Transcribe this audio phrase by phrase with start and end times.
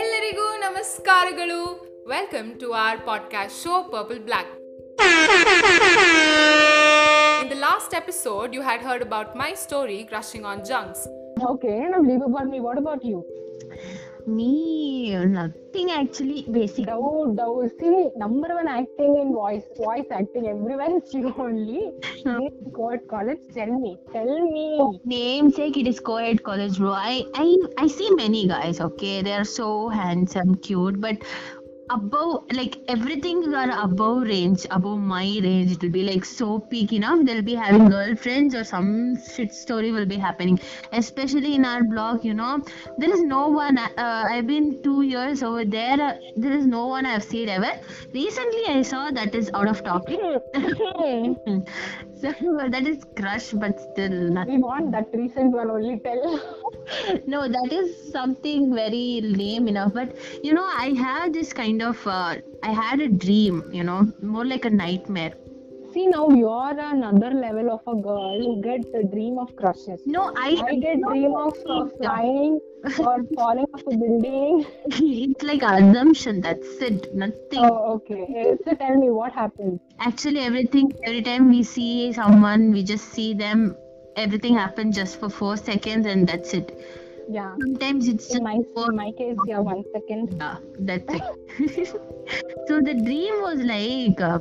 [0.00, 1.58] ಎಲ್ಲರಿಗೂ ನಮಸ್ಕಾರಗಳು
[2.08, 4.52] welcome to our podcast show purple black
[7.42, 11.00] In the last episode, you had heard about my story crushing on junks.
[11.52, 12.60] Okay, now leave about me.
[12.60, 13.18] What about you?
[14.27, 16.45] Me, nothing actually.
[16.51, 16.85] Basic.
[16.87, 17.69] Dow, Dow.
[17.79, 20.47] See, number one acting in voice, voice acting.
[20.47, 21.91] Everywhere is you only.
[22.75, 23.39] What college?
[23.53, 23.97] Tell me.
[24.11, 24.77] Tell me.
[24.79, 26.91] Oh, Namesake, it is co-ed college, bro.
[26.91, 28.81] I, I, I see many guys.
[28.81, 31.17] Okay, they are so handsome, cute, but
[31.89, 36.93] above like everything are above range above my range it will be like so peak
[36.93, 40.59] enough they'll be having girlfriends or some shit story will be happening.
[40.91, 42.61] Especially in our block you know
[42.97, 46.87] there is no one uh, i've been two years over there uh, there is no
[46.87, 47.71] one i've seen ever.
[48.13, 50.19] Recently i saw that is out of topic
[52.73, 55.99] that is crush but still nothing we want that recent one only.
[55.99, 56.39] Tell.
[57.27, 62.05] no that is something very lame enough but you know i have this kind of
[62.07, 65.33] uh, i had a dream you know more like a nightmare
[65.95, 70.01] See, now you are another level of a girl who get the dream of crushes.
[70.15, 72.59] no i I get dream of uh, flying
[73.03, 74.65] or falling off a building.
[74.87, 78.57] it's like assumption that's it nothing Oh, okay.
[78.65, 79.79] So tell me what happened.
[80.09, 83.63] actually everything every time we see someone we just see them
[84.25, 86.73] everything happens just for four seconds and that's it
[87.37, 87.55] Yeah.
[87.63, 88.57] sometimes it's In just my
[88.89, 90.35] in my case, yeah, one second.
[90.43, 90.57] yeah,
[90.91, 91.95] that's it
[92.67, 94.39] so the dream was like uh,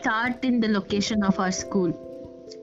[0.00, 1.92] start in the location of our school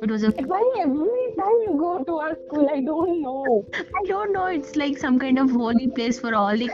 [0.01, 3.65] it was a Why every time you go to our school, I don't know.
[3.73, 4.45] I don't know.
[4.45, 6.69] It's like some kind of holy place for all the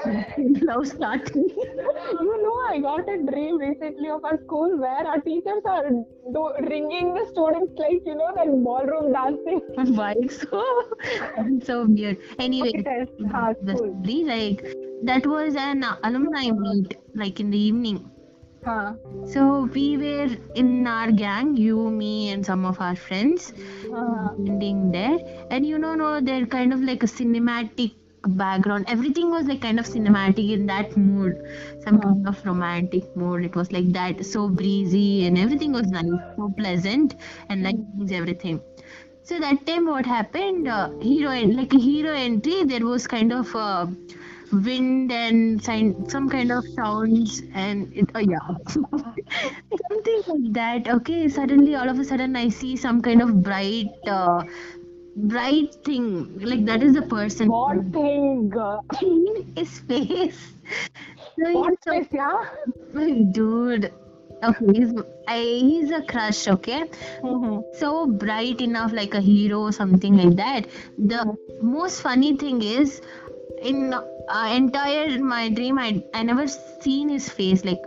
[0.62, 1.48] love starting.
[1.50, 6.54] You know, I got a dream recently of our school where our teachers are do-
[6.70, 9.62] ringing the students like, you know, that ballroom dancing.
[9.96, 10.64] Why so?
[11.64, 12.18] so weird.
[12.38, 14.66] Anyway, Okay, the like
[15.04, 18.12] that was an alumni meet, like in the evening.
[18.66, 18.94] Huh.
[19.28, 23.54] So we were in our gang, you, me, and some of our friends,
[24.00, 25.18] Uh, ending there,
[25.52, 27.94] and you know, no, they're kind of like a cinematic
[28.42, 28.86] background.
[28.96, 31.38] Everything was like kind of cinematic in that mood,
[31.86, 33.46] some kind of romantic mood.
[33.50, 37.16] It was like that, so breezy, and everything was nice, so pleasant,
[37.50, 38.62] and like everything.
[39.24, 40.68] So that time, what happened?
[40.68, 43.88] Uh, hero en- like a hero entry, there was kind of uh,
[44.52, 50.88] wind and sign, some kind of sounds, and it, oh yeah, something like that.
[50.88, 54.44] Okay, suddenly, all of a sudden, I see some kind of bright, uh,
[55.16, 56.40] bright thing.
[56.40, 57.48] Like that is the person.
[57.50, 58.52] what thing?
[59.56, 60.54] His face.
[61.40, 62.46] So What so- place, yeah?
[63.32, 63.92] dude.
[64.44, 64.94] Okay, he's
[65.28, 66.48] I, he's a crush.
[66.48, 66.84] Okay
[67.24, 67.60] Mm-hmm.
[67.80, 70.68] so bright enough like a hero or something like that
[70.98, 71.22] the
[71.62, 73.02] most funny thing is
[73.66, 77.82] in uh, entire my dream I, I never seen his face like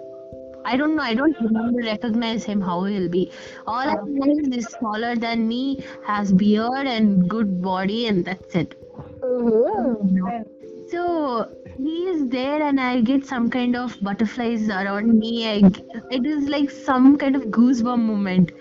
[0.64, 3.30] I don't know I don't remember recognize him how he'll be.
[3.66, 8.54] All I know is he's taller than me has beard and good body and that's
[8.54, 8.74] it.
[9.22, 10.42] Uh-huh.
[10.90, 15.70] so he is there and I get some kind of butterflies around me I,
[16.10, 18.52] it is like some kind of goosebump moment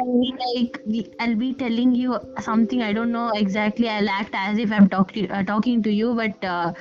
[0.00, 3.88] I'll be like I'll be telling you something I don't know exactly.
[3.88, 6.72] I'll act as if I'm talking uh, talking to you, but uh,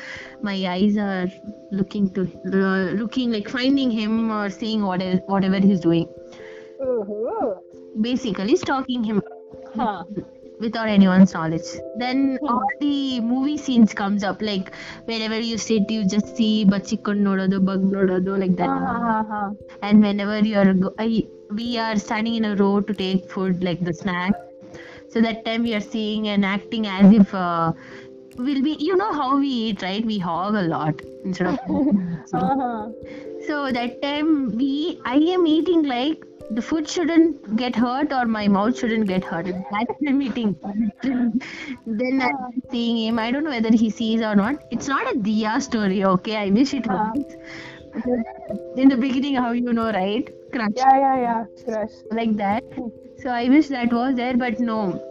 [0.41, 1.27] my eyes are
[1.71, 2.21] looking to
[2.53, 6.07] uh, looking like finding him or seeing what is, whatever he's doing.
[6.81, 7.55] Uh-huh.
[8.01, 9.21] Basically, stalking him
[9.75, 10.03] Huh.
[10.59, 11.67] without anyone's knowledge.
[11.97, 14.73] Then all the movie scenes comes up like
[15.05, 18.69] wherever you sit, you just see bachikon nododu, bug nododu like that.
[18.69, 19.51] Uh-huh.
[19.81, 23.83] and whenever you're go- I, we are standing in a row to take food like
[23.83, 24.33] the snack.
[25.09, 27.73] So that time we are seeing and acting as if uh,
[28.37, 30.05] we'll be you know how we eat right?
[30.05, 31.59] We hog a lot instead of
[32.33, 32.89] Uh-huh.
[33.47, 36.23] so that time we i am eating like
[36.57, 39.45] the food shouldn't get hurt or my mouth shouldn't get hurt.
[39.71, 40.55] That's i'm eating.
[41.85, 43.19] Then i'm seeing him.
[43.19, 44.63] I don't know whether he sees or not.
[44.71, 46.35] It's not a diya story okay?
[46.37, 47.35] I wish it was.
[48.77, 51.45] In the beginning how you know right crunch Yeah, yeah, yeah.
[51.65, 51.95] Crush.
[52.11, 52.63] like that.
[53.21, 55.01] So I wish that was there, but no.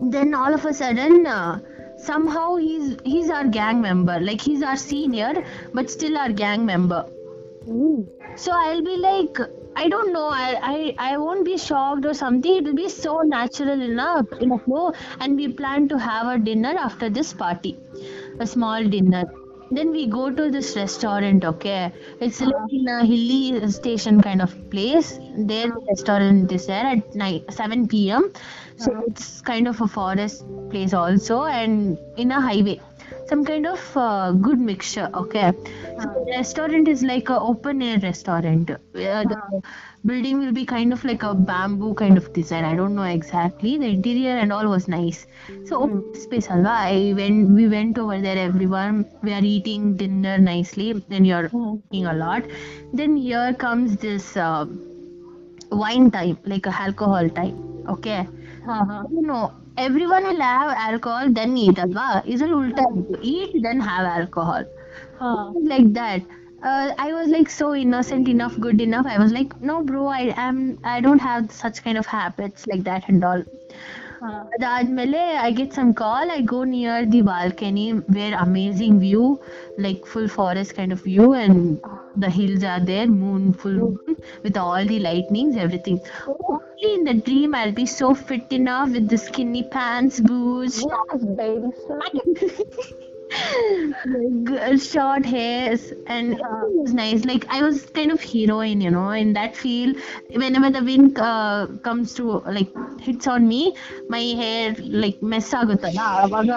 [0.00, 1.60] Then all of a sudden, uh,
[1.96, 4.18] somehow he's he's our gang member.
[4.20, 5.32] Like he's our senior,
[5.74, 7.04] but still our gang member.
[7.68, 8.06] Ooh.
[8.36, 9.38] So I'll be like,
[9.76, 12.56] I don't know, I I, I won't be shocked or something.
[12.56, 14.92] It will be so natural enough, enough, no.
[15.20, 17.76] And we plan to have a dinner after this party,
[18.40, 19.24] a small dinner.
[19.70, 21.92] Then we go to this restaurant okay?
[22.20, 25.18] It's like in a hilly station kind of place.
[25.36, 28.32] There the restaurant is there at night 7 p.m
[28.76, 29.02] so uh-huh.
[29.06, 32.80] it's kind of a forest place also and in a highway
[33.28, 35.52] some kind of uh, good mixture okay?
[36.00, 38.70] So the restaurant is like a open air restaurant.
[38.70, 39.62] Uh, the
[40.04, 42.64] building will be kind of like a bamboo kind of design.
[42.64, 43.76] I don't know exactly.
[43.78, 45.26] The interior and all was nice.
[45.64, 49.04] So open space i went we went over there everyone.
[49.22, 52.44] We are eating dinner nicely then you're eating a lot.
[52.92, 54.66] Then here comes this uh,
[55.70, 57.56] wine time like a alcohol time
[57.88, 58.26] okay?
[59.10, 61.78] You know everyone will have alcohol then eat.
[61.78, 62.86] Alva is it ulta
[63.22, 64.64] eat then have alcohol.
[65.72, 66.22] Like that.
[66.62, 69.06] Uh, i was like so innocent enough good enough.
[69.06, 72.82] I was like no bro i am i don't have such kind of habits like
[72.84, 73.42] that and all
[74.55, 77.85] ಅದಾದ್ಮೇಲೆ I get some call I go near the balcony
[78.17, 79.23] where amazing view
[79.85, 81.59] like full forest kind of view and
[82.15, 85.97] the hills are there moon full moon with all the lightnings everything
[86.47, 91.23] only in the dream i'll be so fit enough with the skinny pants boots Yes,
[91.39, 91.71] baby.
[91.85, 93.04] Smack it.
[94.47, 96.39] g- short hairs and it
[96.79, 99.93] was nice like i was kind of heroine you know in that feel
[100.43, 102.25] whenever the wind uh, comes to
[102.57, 103.61] like hits on me
[104.09, 104.65] my hair
[105.03, 106.49] like mess ಆಗುತ್ತಲ್ಲ ಅವಾಗ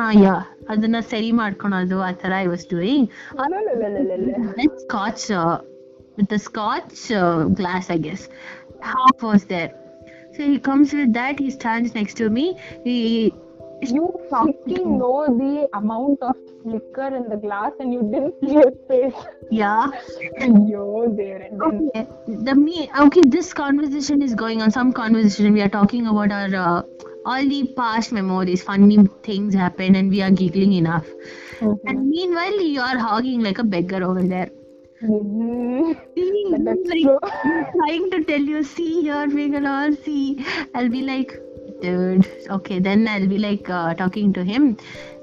[0.00, 0.34] ಆ ಯಾ
[0.74, 3.08] ಅದನ್ನ ಸರಿ ಮಾಡ್ಕೊಳೋದು ಆ ತರ I was doing
[4.58, 5.56] That scotch uh,
[6.18, 8.22] with the scotch uh, glass, I guess.
[8.92, 9.70] Half was there.
[10.34, 11.38] So he comes with that.
[11.44, 11.90] He stands
[13.81, 14.11] next to me.
[14.65, 18.55] He You fucking know the amount of liquor in the glass and you didn't see
[18.55, 19.25] his face.
[19.49, 19.89] yeah.
[20.67, 22.07] You're there and then Okay.
[22.27, 23.21] The me okay.
[23.25, 24.71] This conversation is going on.
[24.71, 26.81] Some conversation we are talking about our uh,
[27.25, 28.63] all the past memories.
[28.63, 31.07] Funny things happen and we are giggling enough.
[31.85, 34.49] And meanwhile, you are hogging like a beggar over there.
[35.01, 35.95] Mhm.
[36.65, 37.11] That's Like,
[37.75, 40.45] trying to tell you, see here, we can all see.
[40.73, 41.33] I'll be like,
[41.82, 42.78] dude, okay.
[42.78, 44.76] Then I'll be like uh, talking to him.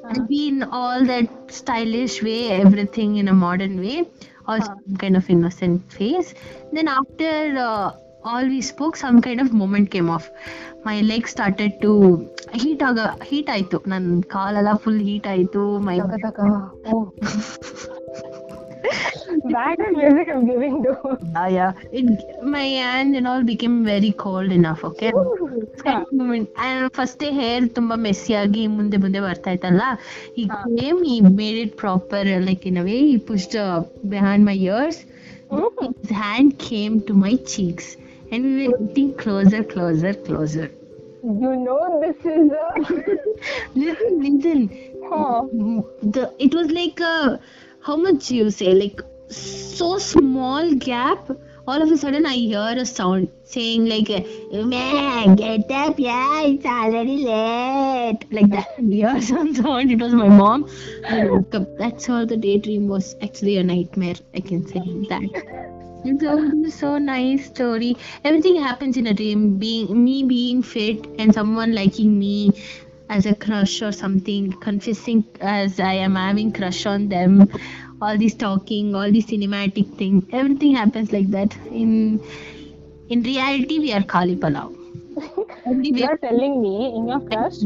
[0.06, 4.06] I'll be in all that stylish way, everything in a modern way,
[4.48, 6.34] also some kind of innocent face.
[6.74, 7.92] Then after uh,
[8.24, 10.30] all we spoke, some kind of moment came off.
[10.86, 11.92] My leg started to
[12.62, 13.00] heat ಆಗ
[13.30, 15.98] heat ಆಯ್ತು ನನ್ನ ಕಾಲೆಲ್ಲ full heat ಆಯ್ತು ಮೈ
[16.92, 17.04] Oh.
[19.54, 20.94] That is music I'm giving to.
[21.36, 21.72] yeah, yeah.
[21.92, 22.06] It,
[22.56, 25.12] my hands and all became very cold enough, okay?
[26.98, 29.84] First hair ತುಂಬಾ Messi ಆಗಿ ಮುಂದೆ ಮುಂದೆ ಬರ್ತಾ ಇತ್ತಲ್ಲ
[30.42, 30.44] ಈ
[30.80, 33.56] came he made it proper like in ಅವೇ ಈ ಪುಸ್ಟ್
[34.14, 35.02] behind my years
[35.98, 37.88] his hand came to my cheeks
[38.32, 40.68] and we were getting closer closer closer
[41.42, 42.64] You know this is a.
[43.82, 44.62] listen listen
[45.10, 45.38] Huh.
[46.16, 47.30] the it was like uh,
[47.89, 48.73] how much you say?
[48.75, 49.01] Like
[49.35, 51.31] so small gap
[51.67, 54.09] all of a sudden i hear a sound saying like
[54.75, 58.25] man get up yeah it's already late.
[58.31, 59.93] Like that hear some sound.
[59.93, 60.67] It was my mom.
[61.07, 61.69] I woke up.
[61.79, 64.81] that's all the daydream was actually a nightmare i can say
[65.13, 65.69] that.
[66.05, 67.97] It's so nice story.
[68.25, 72.53] Everything happens in a dream being me being fit and someone liking me
[73.09, 77.49] as a crush or something, confessing as I am having crush on them,
[78.01, 81.57] all this talking, all this cinematic thing, everything happens like that.
[81.71, 82.21] In
[83.09, 84.67] in reality, we are Kali Palau.
[85.99, 87.59] You are- telling me in your crush,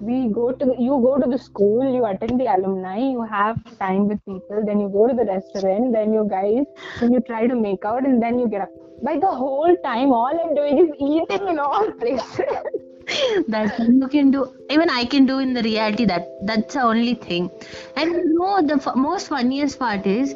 [0.00, 3.56] we go to the, you go to the school, you attend the alumni, you have
[3.78, 6.64] time with people, then you go to the restaurant, then you guys,
[7.00, 8.70] then you try to make out, and then you get up.
[9.02, 12.40] By the whole time, all I'm doing is eating in all places.
[13.54, 17.14] that you can do even i can do in the reality that that's the only
[17.14, 17.50] thing
[17.96, 20.34] and you know the f- most funniest part is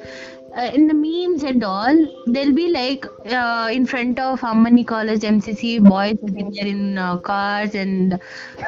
[0.56, 5.24] uh, in the memes and all they'll be like uh, in front of Ammani College
[5.24, 8.12] MCC boys sitting there in uh, cars and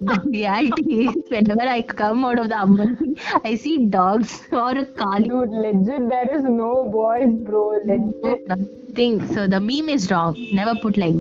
[0.00, 4.84] the reality is whenever I come out of the Ammani I see dogs or a
[4.84, 7.78] Kali Dude, legit, there is no boys, bro.
[7.86, 8.46] Legit.
[8.46, 11.14] nothing so the meme is wrong never put like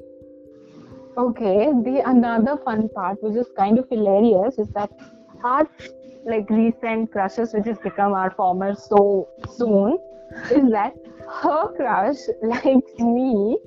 [1.18, 4.92] Okay, the another fun part, which is kind of hilarious, is that
[5.44, 5.68] our
[6.26, 9.98] like recent crushes, which has become our former so soon,
[10.52, 10.94] is that
[11.42, 13.58] her crush likes me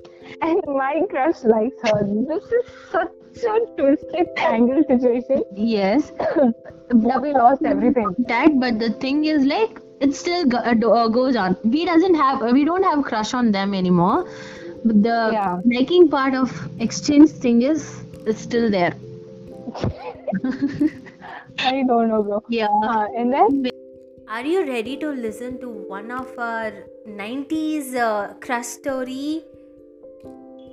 [0.41, 2.07] and my crush likes her.
[2.27, 3.11] This is such
[3.43, 6.11] a twisted tangled situation yes
[6.89, 8.13] that we lost everything.
[8.27, 12.15] that but the thing is like it still go, uh, uh, goes on we doesn't
[12.15, 14.27] have we don't have crush on them anymore
[14.83, 15.59] but the Yeah.
[15.65, 17.85] liking part of exchange thing is
[18.25, 18.93] is still there
[21.59, 22.43] I don't know, bro.
[22.49, 23.69] yeah Uh, and then
[24.35, 26.71] Are you ready to listen to one of our
[27.07, 29.43] 90s uh, crush story?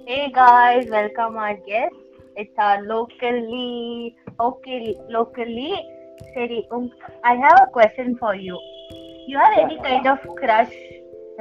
[0.07, 1.95] Hey guys, welcome our guest.
[2.37, 5.73] It's our locally, okay, locally.
[6.35, 6.91] Seri, um,
[7.25, 8.59] I have a question for you.
[9.27, 10.73] You have any kind of crush,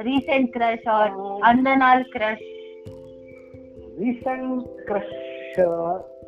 [0.04, 2.42] recent crush or undernal crush?
[3.98, 5.14] Recent crush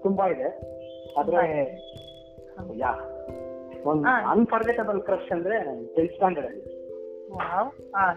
[0.02, 0.48] ತುಂಬಾ ಇದೆ.
[1.18, 1.40] ಆದ್ರೆ
[2.76, 2.92] ಯಾ
[3.84, 5.56] ಒಂದು unforgettable crush ಅಂದ್ರೆ
[5.94, 6.64] tenth standard ಅಲ್ಲಿ.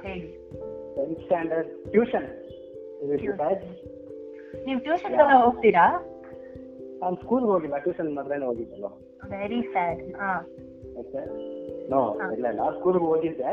[0.03, 0.29] ಹೇಳಿ.
[0.95, 2.27] Tenth standard tuition
[4.65, 5.85] ನೀವು tuition ಎಲ್ಲ ಹೋಗ್ತೀರಾ?
[7.01, 8.85] ನಾನು ಸ್ಕೂಲ್ಗೆ ಹೋಗಿಲ್ಲ ಟ್ಯೂಷನ್ ಮಾತ್ರನೇ ಹೋಗಿದ್ದಲ್ಲ
[9.31, 10.01] ವೆರಿ ಸ್ಯಾಡ್
[11.89, 12.01] ನೋ.
[12.31, 12.63] ಇಲ್ಲ ಇಲ್ಲ.
[12.79, 13.51] ಸ್ಕೂಲ್ಗೆ ಹೋಗಿದ್ದೆ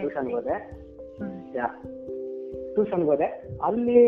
[0.00, 0.56] ಟ್ಯೂಷನ್ಗೆ ಹೋದೆ.
[1.56, 1.68] ಯಾ.
[2.78, 3.28] ಟ್ಯೂಷನ್ಗೆ ಹೋದೆ.
[3.62, 4.00] ಅಲ್ಲಿ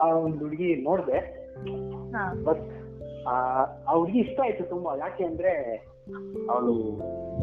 [0.00, 1.18] ಆ ಒಂದು ಹುಡುಗಿ ನೋಡಿದೆ.
[2.44, 2.64] ಬಟ್
[3.28, 4.96] ಆ ಹುಡುಗಿ ಇಷ್ಟ ಆಯ್ತು ತುಂಬಾ.
[4.96, 5.52] ಯಾಕೆ ಅಂದ್ರೆ
[6.50, 6.72] ಅವಳು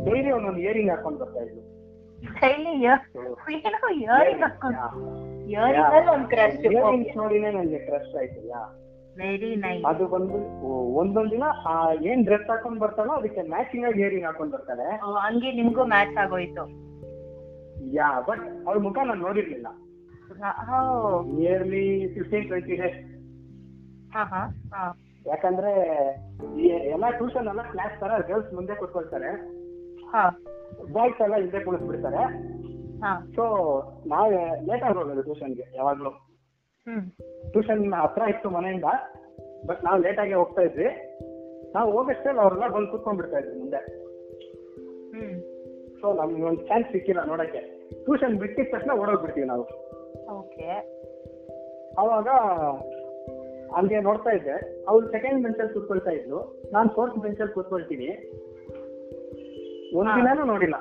[0.05, 1.61] ಡೈಲಿ ಒಂದೊಂದು ಇಯರಿಂಗ್ ಹಾಕೊಂಡ್ ಬರ್ತಾ ಇದ್ಲು.
[7.17, 8.61] ನೋಡಿನೇ ನನಗೆ ಕ್ರಶ್ ಆಯ್ತು ಯಾ.
[9.17, 10.35] ವೆರಿ ನೈಸ್ ಅದು ಬಂದು
[10.93, 15.85] ಒಂದೊಂದ್ ದಿನ ಆ ಏನ್ ಡ್ರೆಸ್ ಹಾಕೊಂಡ್ ಬರ್ತಾಳೋ ಅದಕ್ಕೆ ಮ್ಯಾಚಿಂಗ್ ಆಗಿ ಇಯರಿಂಗ್ ಹಾಕೊಂಡ್ ಬರ್ತಾರೆ ಹಂಗೆ ನಿಮ್ಗೂ
[15.85, 16.63] ಮ್ಯಾಚ್ ಆಗೋಯ್ತು.
[17.95, 19.67] ಯಾ ಬಟ್ ಅವ್ರ ಮುಖ ನಾನು ನೋಡಿರ್ಲಿಲ್ಲ.
[21.35, 22.99] ನಿಯರ್ಲಿ ಫಿಫ್ಟೀನ್ ಟ್ವೆಂಟಿ ಡೇಸ್
[25.27, 25.71] ಯಾಕಂದ್ರೆ
[26.89, 29.31] ಎಲ್ಲ ಟ್ಯೂಷನ್ ಎಲ್ಲ ಕ್ಲಾಸ್ ತರ ಗರ್ಲ್ಸ್ ಮುಂದೆ ಕೂತ್ಕೊಳ್ತಾರೆ.
[30.05, 30.39] ಹಾ.
[30.93, 32.21] ಬಾಯ್ಸ್ ಎಲ್ಲ ಹಿಂದೆ ಕುಳಿಸ್ಬಿಡ್ತಾರೆ
[33.35, 33.43] ಸೊ
[34.07, 34.33] ನಾವ್
[34.67, 36.09] ಲೇಟ್ ಆಗಿ ಹೋಗೋದು ಟ್ಯೂಷನ್ಗೆ ಯಾವಾಗ್ಲೂ.
[37.51, 38.83] ಟ್ಯೂಷನ್ ಹತ್ರ ಇತ್ತು ಮನೆಯಿಂದ
[39.67, 40.85] ಬಟ್ ನಾವು ಲೇಟ್ ಆಗಿ ಹೋಗ್ತಾ ಇದ್ವಿ.
[41.73, 44.11] ನಾವು ಹೋಗಷ್ಟೇ ಅವ್ರೆಲ್ಲ ಬಂದು ಕೂತ್ಕೊಂಡ್ಬಿಡ್ತಾ ಇದ್ವಿ ಮುಂದೆ.
[46.01, 47.89] ಸೊ ನಮ್ಗೆ ಒಂದು ಚಾನ್ಸ್ ಸಿಕ್ಕಿಲ್ಲ ನೋಡಕ್ಕೆ.
[48.03, 49.91] ಟ್ಯೂಷನ್ ಬಿಟ್ಟಿದ ತಕ್ಷಣ ಓಡೋಗ್ಬಿಡ್ತೀವಿ ನಾವು.
[50.31, 50.69] ಓಕೆ.
[51.97, 52.27] ಅವಾಗ
[53.75, 54.85] ಹಂಗೆ ನೋಡ್ತಾ ಇದ್ದೆ.
[54.87, 56.61] ಅವ್ರು ಸೆಕೆಂಡ್ ಬೆಂಚಲ್ಲಿ ಕೂತ್ಕೊಳ್ತಾ ಇದ್ರು.
[56.73, 58.07] ನಾನು ಫೋರ್ತ್ ಬೆಂಚಲ್ಲಿ ಕೂತ್ಕೊಳ್ತೀನಿ.
[59.97, 60.75] ಒಂದಿನಾನು ನೋಡಿಲ್ಲ.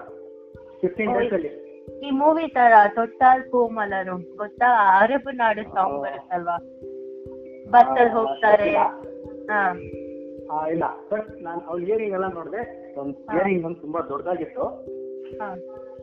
[0.81, 1.71] ಫಿಫ್ಟೀನ್ ಡೇಸ್ ಅಲ್ಲಿ.
[2.07, 5.01] ಈ ಮೂವಿ ತರ ತೊಟ್ಟಾಲ್ ಕೋಮಲರು ಗೊತ್ತಾ?
[5.03, 6.57] ಅರಬ್ ನಾಡು ಸಾಂಗ್ ಬರುತ್ತಲ್ವಾ?
[7.71, 8.71] ಬಸ್ಸಲ್ಲಿ ಹೋಗ್ತಾರೆ.
[10.71, 10.85] ಇಲ್ಲ.
[11.13, 12.95] ಬಟ್ ನಾನು ಅವ್ಳ ಇಯರಿಂಗ್ ಎಲ್ಲ ನೋಡಿದೆ.
[13.01, 14.63] ಒಂದು ಇಯರಿಂಗ್ ಒಂದು ತುಂಬಾ ದೊಡ್ಡದಾಗಿತ್ತು
[15.39, 15.57] ಹಾ.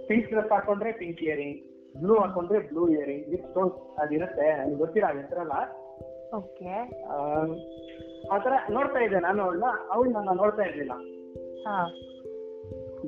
[0.07, 1.61] ಪಿಂಕ್ ಡ್ರೆಸ್ ಹಾಕೊಂಡ್ರೆ ಪಿಂಕ್ ಇಯರಿಂಗ್
[1.99, 4.57] ಬ್ಲೂ ಹಾಕೊಂಡ್ರೆ ಬ್ಲೂ ಇಯರಿಂಗ್ ವಿತ್ ಸ್ಟೋನ್ ಅದಿರುತ್ತೆ.
[4.57, 5.51] ನನಗೆ ಗೊತ್ತಿಲ್ಲ ಅದ್ ಹೆಸರಲ್ಲ.
[6.37, 7.03] ಓಕೆ.
[8.31, 9.63] ಆ ತರ ನೋಡ್ತಾ ಇದ್ದೆ ನಾನು ಅವಳನ್ನ.
[9.91, 10.91] ಅವಳು ನನ್ನ ನೋಡ್ತಾ ಇರ್ಲಿಲ್ಲ.
[11.67, 11.93] ಹಾ.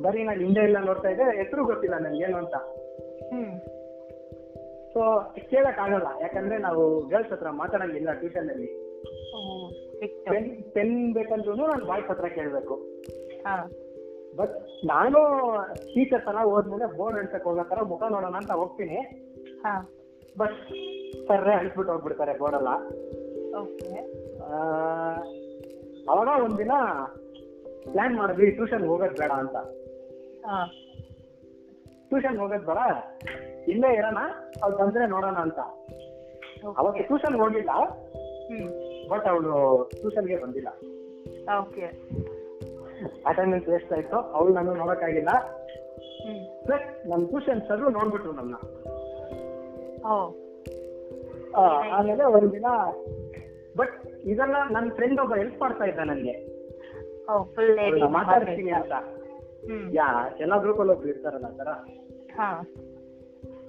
[0.02, 1.24] ಬರೀ ನಾನು ಹಿಂದೆ ಇಲ್ಲ ನೋಡ್ತಾ ಇದ್ದೆ.
[1.24, 2.56] ಹೆಸರು ಗೊತ್ತಿಲ್ಲ ನನ್ಗೆ ಏನು ಅಂತ.
[4.94, 5.20] ಸೊ
[5.50, 6.08] ಕೇಳಕ್ ಆಗಲ್ಲ.
[6.22, 8.90] ಯಾಕಂದ್ರೆ ನಾವು ಗರ್ಲ್ಸ್ ಹತ್ರ ಮಾತಾಡಂಗಿಲ್ಲ ಟ್ಯೂಷನ್ ಅಲ್ಲಿ.
[10.72, 12.74] ಪೆನ್ ಬೇಕಂದ್ರೂ ನಾನು ಬಾಯ್ಸ್ ಹತ್ರ ಕೇಳ್ಬೇಕು.
[13.42, 13.72] ಹಾ.
[14.40, 15.20] ಬಟ್ ನಾನು
[15.76, 18.96] ಟೀಚರ್ಸ್ ಎಲ್ಲ ಹೋದ್ಮೇಲೆ ಬೋರ್ಡ್ ಅನ್ಸಕ್ ಹೋಗೋ ತರ ಮುಖ ನೋಡೋಣ ಅಂತ ಹೋಗ್ತೀನಿ.
[19.62, 19.90] ಹಾ.
[20.38, 20.58] ಬಟ್
[21.28, 22.68] ಸರ್ರೆ ಅಳಿಸ್ಬಿಟ್ಟು ಹೋಗ್ಬಿಡ್ತಾರೆ ಬೋರ್ಡೆಲ್ಲ
[23.56, 23.96] ಓಕೆ
[26.10, 26.72] ಅವಾಗ ಒಂದಿನ
[27.92, 29.56] ಪ್ಲಾನ್ ಮಾಡಿದ್ವಿ ಟ್ಯೂಷನ್ ಹೋಗೋದ್ ಬೇಡ ಅಂತ.
[30.46, 30.72] ಹಾ.
[32.08, 32.78] ಟ್ಯೂಷನ್ ಹೋಗೋದ್ ಬೇಡ.
[33.68, 34.18] ಇಲ್ಲೇ ಇರೋಣ
[34.64, 35.60] ಅವ್ರು ಬಂದ್ರೆ ನೋಡೋಣ ಅಂತ.
[36.78, 37.70] ಅವಾಗ ಟ್ಯೂಷನ್ ಹೋಗಿಲ್ಲ.
[39.10, 40.68] ಬಟ್ ಅವಳು ಟ್ಯೂಷನ್ಗೆ ಬಂದಿಲ್ಲ.
[41.60, 41.86] ಓಕೆ
[43.26, 45.30] ಅಟೆಂಡೆನ್ಸ್ ವೇಸ್ಟ್ ಆಯ್ತು ಅವಳು ನಾನು ನೋಡಕ್ಕಾಗಿಲ್ಲ.
[46.66, 48.56] ಪ್ಲಸ್ ನಮ್ ಟ್ಯೂಷನ್ ಸರ್ ನೋಡ್ಬಿಟ್ರು ನನ್ನ
[51.92, 52.66] ಆಮೇಲೆ ಒಂದಿನ
[53.78, 56.60] ಬಟ್ ಇದೆಲ್ಲ ನನ್ನ ಫ್ರೆಂಡ್ ಒಬ್ಬ ಹೆಲ್ಪ್ ಮಾಡ್ತಾ ಇದ್ದ ನನ್ಗೆ.
[58.08, 58.92] ಮಾತಾಡ್ತೀನಿ ಅಂತ.
[59.94, 61.68] ಯಾ ಎಲ್ಲಾ ಗ್ರೂಪಲ್ಲಿ ಒಬ್ರು ಇರ್ತಾರಲ್ಲ ಆ ತರ
[62.36, 62.64] ಹಾ.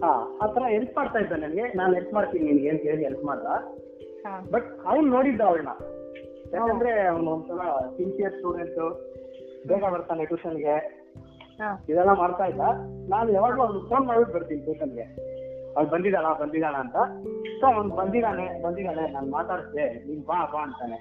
[0.04, 1.62] ಹಾ ಆ ತರ ಹೆಲ್ಪ್ ಮಾಡ್ತಾ ಇದ್ದ ನನ್ಗೆ.
[1.76, 3.46] ನಾನು ಹೆಲ್ಪ್ ಮಾಡ್ತೀನಿ ನಿನ್ಗೆ ಏನ್ ಹೇಳಿ ಹೆಲ್ಪ್ ಮಾಡ್ದ.
[4.50, 5.68] ಬಟ್ ಅವ್ನು ನೋಡಿದ್ದ ಅವಳನ್ನ.
[6.52, 7.58] ಯಾಕಂದ್ರೆ ಅವ್ನು ಒಂಥರ
[7.96, 9.09] ಸಿನ್ಸಿಯರ್ ಸ್ಟೂಡೆಂಟ್
[9.68, 10.74] ಬೇಗ ಬರ್ತಾನೆ ಟ್ಯೂಷನ್ಗೆ
[11.90, 12.64] ಇದೆಲ್ಲ ಮಾಡ್ತಾ ಇಲ್ಲ.
[13.12, 15.06] ನಾನು ಯಾವಾಗ್ಲೂ ಅವ್ನು ಫೋನ್ ಮಾಡ್ಬಿಟ್ಟು ಬರ್ತೀನಿ ಟ್ಯೂಷನ್ಗೆ
[15.74, 16.96] ಅವ್ನು ಬಂದಿದ್ದಾನ ಬಂದಿದ್ದಾಳ ಅಂತ.
[17.58, 20.98] ಸೊ ಅವ್ನು ಬಂದಿದ್ದಾನೆ ಬಂದಿದ್ದಾನೆ ನಾನು ಮಾತಾಡ್ಸ್ದೆ ನೀನ್ ಬಾ ಬಾ ಅಂತಾನೆ.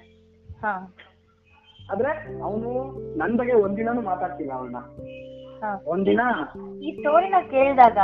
[1.92, 2.10] ಆದ್ರೆ
[2.46, 2.70] ಅವನು
[3.20, 4.76] ನನ್ ಬಗ್ಗೆ ಒಂದಿನಾನು ಮಾತಾಡ್ತಿಲ್ಲ ಅವ್ನ
[5.92, 6.22] ಒಂದಿನ
[6.86, 7.98] ಈ ಸ್ಟೋರಿನ ಕೇಳಿದಾಗ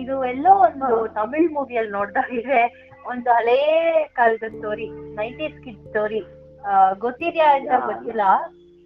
[0.00, 0.88] ಇದು ಎಲ್ಲೋ ಒಂದು
[1.18, 2.60] ತಮಿಳ್ ಮೂವಿಯಲ್ಲಿ ನೋಡ್ದಾಗಿದೆ.
[3.12, 3.60] ಒಂದು ಹಳೇ
[4.18, 4.86] ಕಾಲದ ಸ್ಟೋರಿ
[5.18, 6.20] ನೈಂಟೀಸ್ ಕಿಡ್ ಸ್ಟೋರಿ
[7.04, 8.24] ಗೊತ್ತಿದ್ಯಾ ಅಂತ ಗೊತ್ತಿಲ್ಲ.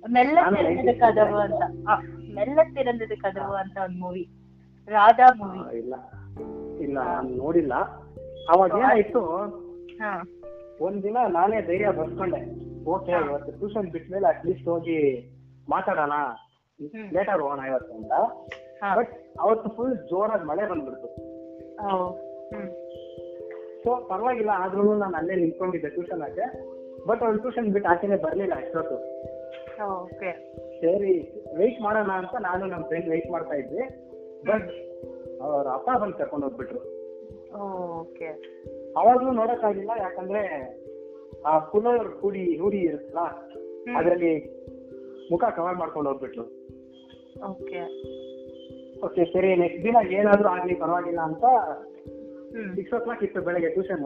[0.05, 1.63] ಮೆಲ್ಲ ತಿರಂದದ 90s ಕದವು ಅಂತ.
[2.37, 4.25] ಮೆಲ್ಲ ತಿರಂದದ ಕದವು ಅಂತ ಒಂದು ಮೂವಿ
[4.89, 5.95] ರಾಧಾ ಮೂವಿ ಇಲ್ಲ.
[6.85, 7.75] ಇಲ್ಲ ನಾನು ನೋಡಿಲ್ಲ.
[8.53, 9.23] ಅವಾಗ ಏನಾಯ್ತು?
[10.81, 12.41] ಒಂದಿನ ನಾನೇ ಧೈರ್ಯ ಬರ್ಕೊಂಡೆ
[12.95, 14.99] ಓಕೆ ಇವತ್ತು ಟ್ಯೂಷನ್ ಬಿಟ್ಮೇಲೆ ಅಟ್ಲೀಸ್ಟ್ ಹೋಗಿ
[15.69, 16.15] ಮಾತಾಡೋಣ.
[17.13, 18.13] ಲೇಟರ್ ಹೋಗೋಣ ಇವತ್ತು ಅಂತ.
[18.97, 21.09] ಬಟ್ ಅವತ್ತು ಫುಲ್ ಜೋರಾಗಿ ಮಳೆ ಬಂದ್ಬಿಡ್ತು.
[23.85, 26.45] ಸೊ ಪರವಾಗಿಲ್ಲ ಆದ್ರೂ ನಾನು ಅಲ್ಲೇ ನಿಂತ್ಕೊಂಡಿದ್ದೆ ಟ್ಯೂಷನ್ ಆಚೆ
[27.07, 28.97] ಬಟ್ ಅವ್ಳು ಟ್ಯೂಷನ್ ಬಿಟ್ಟು ಆಚೆನೆ ಬರ್ಲಿಲ್ಲ ಅಷ್ಟೊತ್ತು.
[29.83, 30.31] ಓಕೆ
[30.81, 31.15] ಸರಿ
[31.59, 33.85] ವೆಯ್ಟ್ ಮಾಡೋಣ ಅಂತ ನಾನು ನಮ್ಮ ಫ್ರೆಂಡ್ ವೆಯ್ಟ್ ಮಾಡ್ತಾ ಇದ್ವಿ.
[34.49, 34.71] ಬಟ್
[35.43, 36.81] ಅವ್ರ ಅಪ್ಪ ಬಂದು ಕರ್ಕೊಂಡು ಹೋಗ್ಬಿಟ್ರು.
[38.01, 38.29] ಓಕೆ
[39.01, 40.43] ಅವಾಗಲೂ ನೋಡಕ್ಕಾಗಿಲ್ಲ ಯಾಕಂದ್ರೆ
[41.51, 43.23] ಆ ಪುನರ್ ಹುಡಿ ಹುಡಿ ಇರುತ್ತಲ್ಲ
[43.99, 44.35] ಅದರಲ್ಲಿ
[45.31, 46.45] ಮುಖ ಕವರ್ ಮಾಡ್ಕೊಂಡು ಹೋಗ್ಬಿಟ್ರು.
[47.51, 47.83] ಓಕೆ
[49.07, 51.45] ಓಕೆ ಸರಿ ನೆಕ್ಸ್ಟ್ ದಿನ ಏನಾದ್ರೂ ಆಗ್ಲಿ ಪರವಾಗಿಲ್ಲ ಅಂತ
[52.77, 54.05] ಸಿಕ್ಸ್ ಓ ಕ್ಲಾಕ್ ಇತ್ತು ಬೆಳಗ್ಗೆ ಟ್ಯೂಷನ್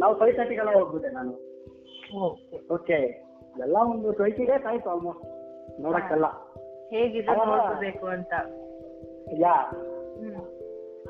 [0.00, 1.32] ನಾವು ಫೈವ್ ತರ್ಟಿಗೆಲ್ಲ ಹೋಗ್ಬಿಟ್ಟೆ ನಾನು.
[2.26, 2.98] ಓಕೆ ಓಕೆ
[3.64, 5.24] ಎಲ್ಲ ಒಂದು ಟ್ವೆಂಟಿ ಡೇಸ್ ಆಯ್ತು ಆಲ್ಮೋಸ್ಟ್
[5.84, 6.26] ನೋಡಕ್ಕೆಲ್ಲ.
[6.90, 8.32] ಹೇಗಿದೆ ನೋಡಬೇಕು ಅಂತ.
[9.42, 9.54] ಯಾ.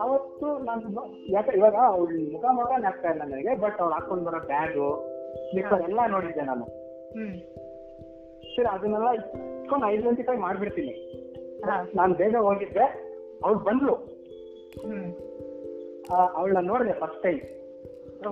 [0.04, 1.02] ಅವತ್ತು ನಾನು
[1.34, 4.88] ಯಾಕೆ ಇವಾಗ ಅವ್ಳ ಮುಖ ಮುಖ ನಾಗ್ತಾ ಇಲ್ಲ ನನಗೆ ಬಟ್ ಅವ್ಳು ಹಾಕೊಂಡ್ ಬರೋ ಬ್ಯಾಗು
[5.48, 6.66] ಸ್ಲಿಪ್ಪರ್ ಎಲ್ಲ ನೋಡಿದ್ದೆ ನಾನು.
[8.54, 10.94] ಸರಿ ಅದನ್ನೆಲ್ಲ ಇಟ್ಕೊಂಡು ಐಡೆಂಟಿಫೈ ಮಾಡ್ಬಿಡ್ತೀನಿ.
[11.96, 12.86] ನಾನು ಬೇಗ ಹೋಗಿದ್ದೆ
[13.44, 13.94] ಅವ್ಳು ಬಂದ್ಲು
[16.38, 17.40] ಅವಳನ್ನ ನೋಡಿದೆ first time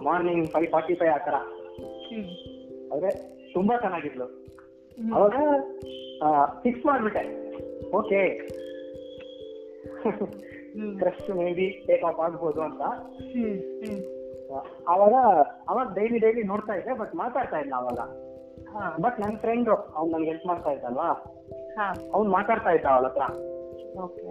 [0.08, 1.36] morning five forty five ಆ ಥರ.
[2.94, 3.10] ಅದೇ
[3.54, 4.26] ತುಂಬಾ ಚೆನ್ನಾಗಿದ್ಲು.
[5.14, 5.36] ಅವಾಗ
[6.62, 7.22] ಫಿಕ್ಸ್ ಮಾಡ್ಬಿಟ್ಟೆ.
[7.96, 8.20] Okay
[10.98, 12.82] crush maybe take off ಆಗ್ಬೋದು ಅಂತ.
[14.88, 15.14] ಅವಾಗ
[15.68, 17.98] ಅವಾಗ ಡೈಲಿ ಡೈಲಿ ನೋಡ್ತಾ ಇದ್ದೆ ಬಟ್ ಮಾತಾಡ್ತಾ ಇಲ್ಲ ಅವಾಗ.
[18.68, 18.96] ಹಾ.
[19.00, 21.08] ಬಟ್ ನನ್ನ ಫ್ರೆಂಡ್ ಅವ್ನು ನನ್ಗೆ ಹೆಲ್ಪ್ ಮಾಡ್ತಾ ಇದ್ದಲ್ವಾ?
[21.76, 21.94] ಹಾ.
[22.12, 23.22] ಅವ್ನು ಮಾತಾಡ್ತಾ ಇದ್ದ ಅವಳ ಹತ್ರ.
[23.98, 24.28] ಓಕೆ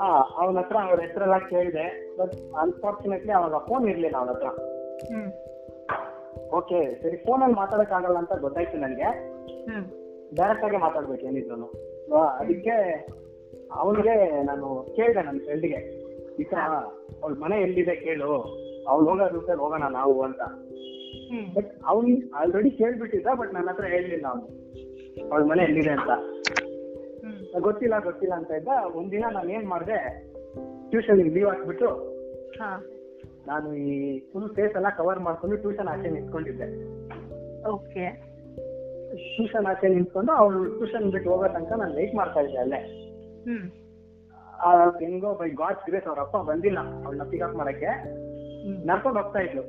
[0.00, 4.48] ಆ ಅವನ ಹತ್ರ ಅವ್ರ ಹೆಸರೆಲ್ಲ ಕೇಳಿದೆ ಬಟ್ ಅನ್ಫಾರ್ಚುನೇಟ್ಲಿ ಅವಾಗ ಫೋನ್ ಇರ್ಲಿಲ್ಲ ಅವನ ಹತ್ರ.
[5.14, 5.32] ಹ್ಮ್.
[6.52, 9.08] ಓಕೆ ಸರಿ ಫೋನಲ್ಲಿ ಮಾತಾಡಕ್ಕಾಗಲ್ಲ ಅಂತ ಗೊತ್ತಾಯ್ತು ನನಗೆ
[10.32, 11.68] ಡೈರೆಕ್ಟ್ ಆಗಿ ಮಾತಾಡ್ಬೇಕು ಏನಿದ್ರು
[12.36, 12.74] ಅದಕ್ಕೆ
[13.72, 15.80] ಅವನಿಗೆ ನಾನು ಕೇಳಿದೆ ನನ್ನ ಫ್ರೆಂಡ್ಗೆ
[16.38, 16.60] ಈ ತರ
[17.22, 18.30] ಅವಳ ಮನೆ ಎಲ್ಲಿದೆ ಕೇಳು
[18.88, 20.42] ಅವ್ಳು ಹೋಗೋ ರೂಟಲ್ಲಿ ಹೋಗೋಣ ನಾವು ಅಂತ.
[21.54, 24.46] ಬಟ್ ಅವ್ನ್ ಆಲ್ರೆಡಿ ಕೇಳ್ಬಿಟ್ಟಿದ್ದ ಬಟ್ ನನ್ನ ಹತ್ರ ಹೇಳಲಿಲ್ಲ ಅವನು.
[25.30, 26.10] ಅವಳ ಮನೆ ಎಲ್ಲಿದೆ ಅಂತ.
[27.60, 29.98] ಗೊತ್ತಿಲ್ಲ ಗೊತ್ತಿಲ್ಲ ಅಂತ ಇದ್ದ ಒಂದಿನ ನಾನು ಏನ್ ಮಾಡಿದೆ
[30.90, 31.88] ಟ್ಯೂಷನ್ ಲೀವ್ ಹಾಕ್ಬಿಟ್ಟು
[32.60, 32.68] ಹಾ.
[33.48, 33.94] ನಾನು ಈ
[34.30, 36.68] ಫುಲ್ ಫೇಸ್ ಎಲ್ಲ ಕವರ್ ಮಾಡ್ಕೊಂಡು ಟ್ಯೂಷನ್ ಆಚೆ ನಿಂತ್ಕೊಂಡಿದ್ದೆ.
[37.72, 38.04] ಓಕೆ
[39.34, 42.80] ಟ್ಯೂಷನ್ ಆಚೆ ನಿಂತ್ಕೊಂಡು ಅವ್ಳು ಟ್ಯೂಷನ್ ಬಿಟ್ಟು ಹೋಗೋ ತನಕ ನಾನು ವೆಯ್ಟ್ ಮಾಡ್ತಾ ಇದ್ದೆ ಅಲ್ಲೇ.
[45.00, 47.90] ಹೆಂಗೋ ಬೈ ಗಾಡ್ ಗ್ರೇಸ್ ಅವ್ರ ಅಪ್ಪ ಬಂದಿಲ್ಲ ಅವ್ಳನ್ನ ಪಿಕಪ್ ಮಾಡಕ್ಕೆ.
[48.90, 49.64] ನಡ್ಕೊಂಡು ಹೋಗ್ತಾ ಇದ್ಲು.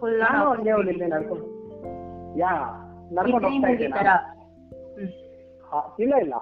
[0.00, 1.46] ಫುಲ್ ನಾನು ಹಂಗೆ ಅವ್ಳು ಇಲ್ಲೇ ನಡ್ಕೊಂಡು.
[2.38, 2.52] ಯಾ
[3.16, 3.88] ನಡ್ಕೊಂಡು ಹೋಗ್ತಾ ಇದ್ದೆ
[6.04, 6.34] ಇಲ್ಲ ಇಲ್ಲ.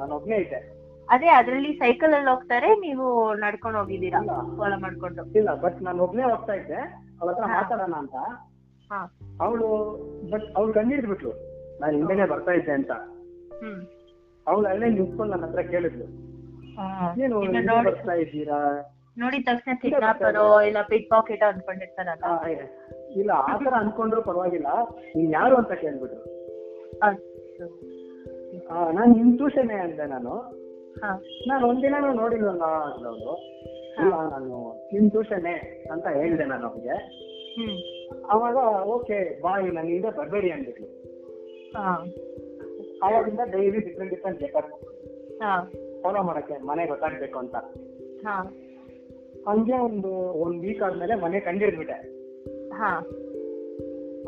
[0.00, 0.60] ನಾನು ಒಬ್ನೇ ಇದ್ದೆ.
[1.08, 4.18] ಅದೇ ಅದ್ರಲ್ಲಿ ಸೈಕಲ್ ಅಲ್ಲಿ ಹೋಗ್ತಾರೆ ನೀವು ನಡ್ಕೊಂಡು ಹೋಗಿದ್ದೀರಾ?
[4.20, 4.56] ಇಲ್ಲ.
[4.56, 5.22] ಫಾಲೋ ಮಾಡ್ಕೊಂಡು.
[5.32, 6.80] ಇಲ್ಲ ಬಟ್ ನಾನು ಒಬ್ನೇ ಹೋಗ್ತಾ ಇದ್ದೆ.
[7.20, 8.16] ಅವಳ ಹತ್ರ ಮಾತಾಡೋಣ ಅಂತ.
[9.40, 9.68] ಅವಳು
[10.30, 11.32] ಬಟ್ ಅವಳು ಕಂಡಿಡ್ಬಿಟ್ಲು
[11.80, 12.92] ನಾನು ಹಿಂದೆನೆ ಬರ್ತಾ ಇದ್ದೆ ಅಂತ.
[14.46, 16.06] ಅವಳು ಅಲ್ಲೇ ನಿಂತ್ಕೊಂಡು ನನ್ನ ಹತ್ರ ಕೇಳಿದ್ಲು.
[17.24, 17.40] ಏನು
[17.84, 18.60] ಬರ್ತಾ ಇದ್ದೀರಾ?
[19.18, 24.68] ನೋಡಿದ ತಕ್ಷಣ ಕಿಡ್ನಾಪರೋ ಇಲ್ಲ ಪಿಕ್ ಪಾಕೆಟ್ ಅನ್ಕೊಂಡಿರ್ತಾರಲ್ಲ ಆ, ತರ ಅನ್ಕೊಂಡ್ರು ಪರವಾಗಿಲ್ಲ.
[25.16, 26.20] ನೀನ್ ಯಾರು ಅಂತ ಕೇಳ್ಬಿಟ್ರು.
[27.02, 27.18] ನಾನು
[28.70, 30.32] ಆ, ನಾನ್ ನಿಮ್ ಟ್ಯೂಷನ್ ಅಂದೆ ನಾನು.
[31.46, 33.34] ನಾನು ಒಂದಿನಾನು ನೋಡಿಲ್ವಲ್ಲ ಅಂದವಳು
[33.98, 36.96] ಇಲ್ಲ ನಾನು ನಿಮ್ ಟ್ಯೂಷನ್ನೇ ಅಂತ ಹೇಳಿದೆ ನಾನು ಅವ್ರಿಗೆ
[38.26, 38.56] ಅವಾಗ
[38.86, 40.50] ಓಕೆ ಬಾಯ್ ನಾನು ಹಿಂದೆ ಬರ್ಬೇಡಿ
[41.76, 42.04] ಹಾ.
[43.02, 44.42] ಅವಾಗಿಂದ ಡೈಲಿ ಡಿಫ್ರೆಂಟ್ ಡಿಫ್ರೆಂಟ್
[45.42, 45.70] ಹಾ.
[46.02, 47.56] ಫಾಲೋ ಮಾಡಕ್ಕೆ ಮನೆ ಗೊತ್ತಾಗ್ಬೇಕು ಅಂತ.
[48.24, 48.42] ಹಾ.
[49.46, 50.08] ಹಂಗೆ ಒಂದು
[50.40, 51.98] ಒಂದ್ ವೀಕ್ ಆದ್ಮೇಲೆ ಮನೆ ಕಂಡಿಡ್ಬಿಟ್ಟೆ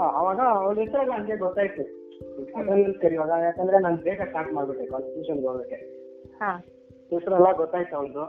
[0.00, 1.82] ಆ, ಅವಾಗ ಅವಳ ಹೆಸರಾಗ ಹಂಗೆ ಗೊತ್ತಾಯ್ತು.
[3.00, 5.74] ಕರಿವಾಗ ಯಾಕಂದ್ರೆ ನಾನು ಬೇಗ ಸ್ಟಾರ್ಟ್ ಮಾಡ್ಬಿಟ್ಟೆ ಟ್ಯೂಷನ್ಗೆ ಹೋಗಕ್ಕೆ.
[5.74, 5.99] ಹಾ
[7.10, 8.24] ಹೆಸರೆಲ್ಲ ಗೊತ್ತಾಯ್ತು ಅವಳದು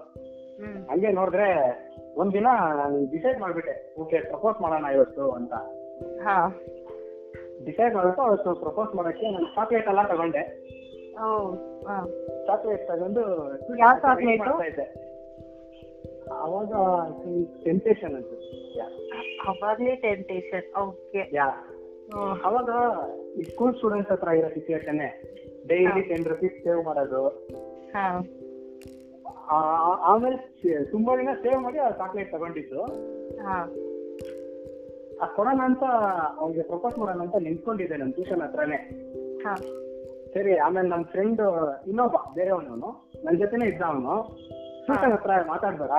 [0.90, 1.48] ಹಂಗೆ ನೋಡಿದ್ರೆ
[2.18, 5.54] ಒಂದಿನ ನಾನು ಡಿಸೈಡ್ ಮಾಡ್ಬಿಟ್ಟೆ ಓಕೆ ಪ್ರಪೋಸ್ ಮಾಡೋಣ ಇವತ್ತು ಅಂತ.
[6.24, 6.36] ಹಾ.
[7.66, 10.44] ಡಿಸೈಡ್ ಮಾಡ್ಬಿಟ್ಟು ಅವತ್ತು ಪ್ರಪೋಸ್ ಮಾಡಕ್ಕೆ ನಾನು ಚಾಕ್ಲೇಟ್ ಎಲ್ಲ ತಗೊಂಡೆ.
[12.46, 13.22] ಚಾಕ್ಲೇಟ್ ತಗೊಂಡು
[13.80, 14.80] ಯಾವ ಚಾಕ್ಲೇಟ್
[16.32, 16.74] ಅವಾಗ
[17.64, 18.32] ಟೆಂಪ್ಟೇಷನ್ ಅಂತ
[19.48, 21.48] ಅವಾಗ್ಲೇ ಟೆಂಟೇಷನ್ ಓಕೆ ಯಾ.
[22.44, 22.70] ಅವಾಗ
[23.50, 25.00] ಸ್ಕೂಲ್ ಸ್ಟೂಡೆಂಟ್ಸ್ ಹತ್ರ ಇರೋ situation
[25.68, 27.22] daily ten rupees save ಮಾಡೋದು.
[30.02, 32.86] ಆಮೇಲೆ ತುಂಬಾ ದಿನ ಸೇವ್ ಮಾಡಿ ಆ ಚಾಕ್ಲೇಟ್ ತಗೊಂಡಿದ್ದು.
[35.36, 35.84] ಕೊಡೋಣ ಅಂತ
[36.38, 38.76] ಅವ್ನಿಗೆ ಪ್ರಪೋಸ್ ಮಾಡೋಣ ಅಂತ ನಿಂತ್ಕೊಂಡಿದ್ದೆ ನಮ್ಮ ಟ್ಯೂಷನ್ ಹತ್ರನೇ.
[39.44, 39.56] ಹಾ.
[40.34, 41.42] ಸರಿ ಆಮೇಲೆ ನಮ್ಮ ಫ್ರೆಂಡ್
[41.88, 44.38] ಇನ್ನೊಬ್ಬ ಬೇರೆಯವನು ನನ್ನ ಜೊತೆನೆ ಇದ್ದ ಅವನು.
[44.86, 45.90] ಟ್ಯೂಷನ್ ಹತ್ರ ಮಾತಾಡ್ಬೇಡ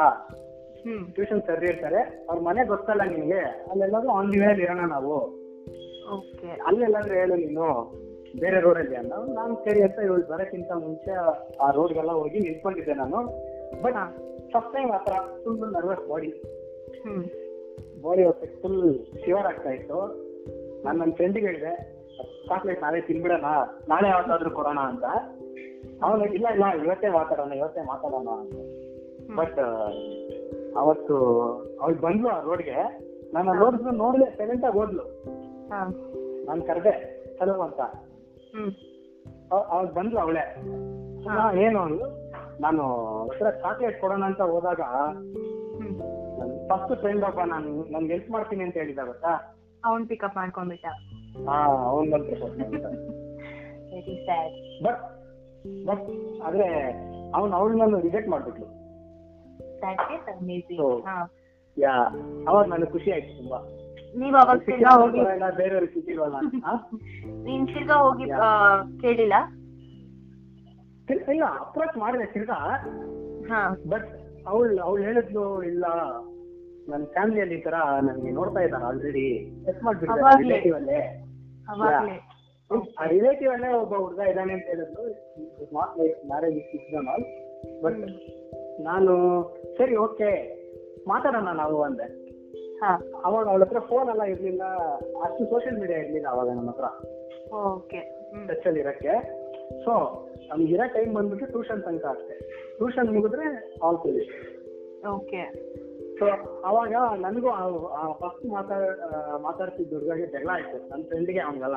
[1.12, 5.14] ಟ್ಯೂಷನ್ ಸರಿ ಇರ್ತಾರೆ ಅವ್ರ ಮನೆ ಗೊತ್ತಲ್ಲ ನಿಮಗೆ ಅಲ್ಲೆಲ್ಲಾದ್ರೂ ಆನ್ ದಿ ವೇಲ್ ಇರೋಣ ನಾವು.
[6.14, 6.60] ಓಕೆ.
[6.66, 7.92] ಅಲ್ಲೆಲ್ಲಾದ್ರೂ ಹೇಳು ನೀನು.
[8.40, 11.10] ಬೇರೆ ರೋಡಲ್ಲಿ ಅಲ್ಲ ನಾನು ಸರಿ ಅಂತ ಇವಳು ಬರೋಕ್ಕಿಂತ ಮುಂಚೆ
[11.60, 13.16] ಆ ರೋಡ್ಗೆಲ್ಲ ಹೋಗಿ ನಿಂತ್ಕೊಂಡಿದ್ದೆ ನಾನು.
[13.82, 13.94] ಬಟ್
[14.52, 16.42] ಫಸ್ಟ್ ಟೈಮ್ ಆತರ full nervous body
[18.02, 19.94] body body full shiver ಆಗ್ತಾ ಇತ್ತು.
[20.84, 22.02] ನಾನು ನನ್ನ ಫ್ರೆಂಡಿಗೆ ಹೇಳಿದೆ
[22.48, 23.44] ಚಾಕ್ಲೇಟ್ ನಾವೇ ತಿನ್ಬಿಡೋಣ.
[23.88, 25.04] ನಾಳೆ ಯಾವತ್ತಾದ್ರೂ ಕೊಡೋಣ ಅಂತ.
[26.02, 28.54] ಅವನು ಇಲ್ಲ ಇಲ್ಲ ಇವತ್ತೇ ಮಾತಾಡೋಣ ಇವತ್ತೇ ಮಾತಾಡೋಣ ಅಂತ.
[29.36, 29.58] ಬಟ್
[30.76, 31.16] ಅವತ್ತು
[31.80, 33.00] ಅವಳು ಬಂದ್ಲು ಆ ರೋಡ್ಗೆ
[33.34, 35.02] ನಾನು ನೋಡಿದ್ರು ನೋಡಿದೆ ಸೆಲೆಂಟಾಗಿ ಹೋದ್ಲು.
[35.68, 35.88] ಹಾ.
[36.46, 37.80] ನಾನು ಕರೆದೆ ಹಲೋ ಅಂತ.
[39.52, 40.44] ಅವ್ಳು ಬಂದ್ಲು ಅವಳೆ.
[41.62, 42.06] ಏನು ಅಂದ್ಲು
[42.60, 42.82] ನಾನು
[43.24, 44.80] ಹತ್ರ ಚಾಕ್ಲೇಟ್ ಕೊಡೋಣ ಅಂತ ಹೋದಾಗ
[46.68, 49.32] ಫಸ್ಟ್ ಫ್ರೆಂಡ್ ಒಬ್ಬ ನಾನು ನನ್ಗೆ ಹೆಲ್ಪ್ ಮಾಡ್ತೀನಿ ಅಂತ ಹೇಳಿದ ಗೊತ್ತಾ?
[49.84, 50.86] ಅವನ್ ಪಿಕಪ್ ಮಾಡ್ಕೊಂಡ್ಬಿಟ್ಟ.
[51.48, 51.56] ಹಾ
[51.88, 52.32] ಅವನ್ ಬಂತು
[54.84, 55.00] ಬಟ್
[55.86, 56.04] ಬಟ್
[56.42, 56.68] ಆದ್ರೆ
[57.34, 58.66] ಅವನ್ ಅವಳು ನಾನು ರಿಜೆಕ್ಟ್ ಮಾಡ್ಬಿಟ್ಲು.
[61.78, 61.94] ಯಾ
[62.48, 63.58] ಅವಾಗ ನನಗೆ ಖುಷಿ ಆಯ್ತು ತುಂಬಾ.
[64.14, 65.20] ನೀವ್ ಅವಾಗ ತಿರ್ಗಾ ಹೋಗಿ
[65.58, 66.38] ಬೇರೆಯವ್ರಿಗೆ ಸಿಕ್ಕಿಲ್ವಲ್ಲ?
[67.44, 68.26] ನೀನ್ ತಿರ್ಗಾ ಹೋಗಿ
[69.02, 69.36] ಕೇಳಿಲ್ಲ?
[71.30, 72.58] ಇಲ್ಲ ಅಪ್ರೋಚ್ ಮಾಡಿದೆ ತಿರ್ಗಾ
[73.92, 74.10] ಬಟ್
[74.46, 75.84] ಅವಳು ಅವಳು ಹೇಳಿದ್ಲು ಇಲ್ಲ
[76.88, 79.26] ನನ್ನ ಫ್ಯಾಮಿಲಿಯಲ್ಲಿ ಈ ತರ ನನ್ಗೆ ನೋಡ್ತಾ ಇದ್ದಾರೆ ಆಲ್ರೆಡಿ
[79.66, 81.00] ಚೆಕ್ ಮಾಡ್ಬಿಟ್ಟಿದ್ದಾರೆ ರಿಲೇಟಿವ್ ಅಲ್ಲೇ.
[82.96, 85.04] ಆ ರಿಲೇಟಿವ್ ಅಲ್ಲೇ ಒಬ್ಬ ಹುಡುಗ ಇದ್ದಾನೆ ಅಂತ ಹೇಳಿದ್ರು
[85.72, 85.92] ನಾಟ್
[86.26, 86.58] ಮ್ಯಾರೇಜ್
[87.08, 87.26] ಆಲ್
[87.82, 88.00] ಬಟ್
[88.80, 89.12] ನಾನು
[89.78, 90.30] ಸರಿ ಓಕೆ
[91.06, 92.06] ಮಾತಾಡೋಣ ನಾವು ಅಂದೆ.
[93.24, 94.64] ಅವಾಗ ಅವಳ ಹತ್ರ ಫೋನ್ ಎಲ್ಲ ಇರ್ಲಿಲ್ಲ.
[95.22, 96.84] ಅಷ್ಟು ಸೋಷಿಯಲ್ ಮೀಡಿಯಾ ಇರ್ಲಿಲ್ಲ ಅವಾಗ ನಮ್ಮ ಹತ್ರ.
[97.54, 98.00] ಓಕೆ
[98.48, 99.14] ಟಚ್ ಅಲ್ಲಿ ಇರಕ್ಕೆ.
[99.84, 99.92] ಸೊ
[100.50, 102.34] ನಮ್ಗೆ ಇರೋ ಟೈಮ್ ಬಂದ್ಬಿಟ್ಟು ಟ್ಯೂಷನ್ ತನಕ ಅಷ್ಟೇ.
[102.76, 103.46] ಟ್ಯೂಷನ್ ಮುಗಿದ್ರೆ
[103.82, 104.32] ಆಲ್ ಪೊಲೀಸ್
[105.08, 105.42] ಓಕೆ
[106.18, 106.26] ಸೊ
[106.64, 107.50] ಅವಾಗ ನನಗೂ
[108.12, 109.00] ಫಸ್ಟ್ ಮಾತಾಡ್
[109.42, 110.88] ಮಾತಾಡ್ತಿದ್ದ ಹುಡುಗಗೆ ಜಗಳ ಆಯ್ತು.
[110.88, 111.76] ನನ್ನ ಫ್ರೆಂಡ್ಗೆ ಅವನಿಗೆಲ್ಲ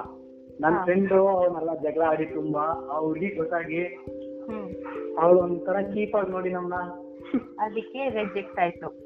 [0.62, 2.62] ನನ್ನ ಫ್ರೆಂಡು ಅವನ್ನೆಲ್ಲ ಜಗಳ ಆಡಿ ತುಂಬಾ.
[2.62, 3.82] ಆ ಹುಡುಗಿ ಗೊತ್ತಾಗಿ
[4.50, 4.68] ಹ್ಮ್.
[5.20, 6.74] ಅವಳು ಒಂಥರ ಕೀಪ್ ಆಗಿ ನೋಡಿ ನಮ್ನ.
[7.60, 9.05] ಅದಕ್ಕೆ ರಿಜೆಕ್ಟ್ ಆಯ್ತು.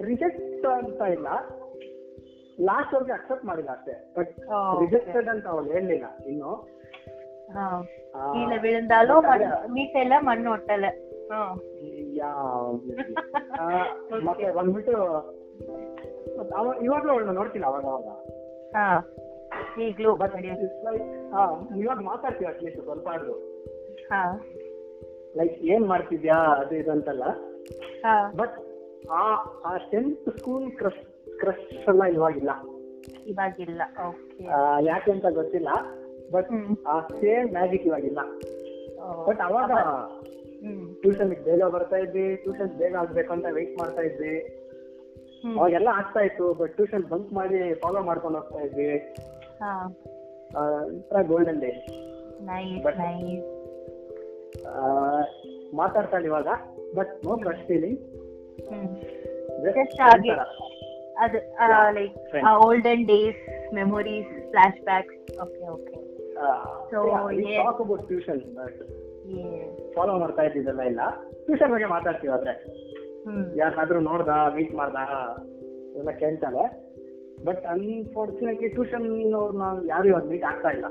[0.00, 1.28] ರಿಜೆಕ್ಟ್ ಅಂತ ಇಲ್ಲ
[2.58, 6.52] ಲಾಸ್ಟ್ ಅವ್ರಿಗೆ ಅಕ್ಸೆಪ್ಟ್ ಮಾಡಿಲ್ಲ ಅಷ್ಟೇ ಬಟ್ ಓ, ರಿಜೆಕ್ಟೆಡ್ ಅಂತ ಅವಳು ಹೇಳಲಿಲ್ಲ ಇನ್ನು
[7.54, 7.64] ಹಾ
[8.14, 10.86] ಆ, கீழே விழுந்தாலும் but மண் மீசையில மண் ஒட்டல
[11.32, 11.38] ஆ.
[12.14, 12.78] ಯಾವ-
[13.58, 13.66] ಆ,
[14.24, 14.94] ಮತ್ತೆ ಬಂದ್ಬಿಟ್ಟು
[16.38, 18.08] ಮತ್ತ್ ಅವ ಇವಾಗ್ಲೂ ಅವಳನ್ನ ನೋಡ್ತೀನಿ ಅವಾಗ ಅವಾಗ
[18.76, 18.86] ಹಾ
[19.82, 20.34] ಈಗ್ಲೂ ಬಟ್
[20.86, 21.42] ಲೈಕ್ ಹಾ
[21.76, 23.34] ಇವಾಗ ಮಾತಾಡ್ತೀವಿ ಅಟ್ಲೀಸ್ಟ್ ಸ್ವಲ್ಪ ಆದ್ರೂ
[24.10, 24.22] ಹಾ
[25.36, 27.24] ಲೈಕ್ ಏನ್ ಮಾಡ್ತಿದ್ಯಾ ಅದು ಇದು ಅಂತಲ್ಲ
[28.04, 28.56] ಹಾ ಬಟ್
[29.07, 29.23] ಆ
[29.65, 31.03] ಆ ಟೆಂತ್ ಸ್ಕೂಲ್ ಕ್ರಶ್
[31.39, 32.51] ಕ್ರಶ್ ಎಲ್ಲ ಇವಾಗಿಲ್ಲ.
[33.27, 34.43] ಇವಾಗಿಲ್ಲ ಓಕೆ
[34.85, 35.69] ಯಾಕೆ ಅಂತ ಗೊತ್ತಿಲ್ಲ
[36.31, 36.49] ಬಟ್
[36.87, 38.19] ಆ ಸೇಮ್ ಮ್ಯಾಜಿಕ್ ಇವಾಗಿಲ್ಲ.
[39.27, 39.71] ಬಟ್ ಅವಾಗ
[41.01, 44.35] ಟ್ಯೂಷನ್ ಬೇಗ ಬರ್ತಾ ಇದ್ವಿ ಟ್ಯೂಷನ್ ಬೇಗ ಆಗ್ಬೇಕು ಅಂತ ವೆಯ್ಟ್ ಮಾಡ್ತಾ ಇದ್ವಿ.
[45.57, 48.87] ಅವಾಗೆಲ್ಲ ಆಗ್ತಾ ಇತ್ತು ಬಟ್ ಟ್ಯೂಷನ್ ಬಂಕ್ ಮಾಡಿ ಫಾಲೋ ಮಾಡ್ಕೊಂಡು ಹೋಗ್ತಾ ಇದ್ವಿ
[51.27, 51.71] ಗೋಲ್ಡನ್ ಡೇ
[55.73, 56.47] ಮಾತಾಡ್ತಾಳೆ ಇವಾಗ
[56.95, 57.99] but no crush feeling
[58.69, 60.31] Just ಹಾಗೆ.
[61.17, 61.37] ಅದು
[61.93, 62.15] like.
[62.65, 64.49] Olden days memories
[64.83, 65.95] flashbacks okay okay
[66.91, 66.99] so
[67.63, 68.79] talk about tuition but
[69.95, 70.99] follow ಮಾಡ್ತಾ ಇದ್ದಿದ್ದೆಲ್ಲ ಇಲ್ಲ.
[71.45, 72.51] ಟ್ಯೂಷನ್ ಬಗ್ಗೆ ಮಾತಾಡ್ತೀವಿ ಆದ್ರೆ.
[72.51, 74.95] ಯಾರನ್ನಾದ್ರೂ ಯಾರಾದ್ರೂ ನೋಡ್ದ ಮೀಟ್ ಮಾಡ್ದ
[75.95, 76.63] ಎಲ್ಲ ಕೇಳ್ತಾಳೆ
[77.45, 80.85] ಬಟ್ ಅನ್ಫಾರ್ಚುನೇಟ್ಲಿ ಟ್ಯೂಷನ್ ಅವ್ರನ್ನ ಯಾರು ಇವಾಗ ಮೀಟ್ ಆಗ್ತಾ ಇಲ್ಲ.